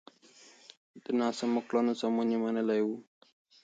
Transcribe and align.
د 1.03 1.05
ناسمو 1.19 1.61
کړنو 1.67 1.93
سمون 2.01 2.27
يې 2.33 2.37
منلی 2.43 2.81
و. 2.83 2.87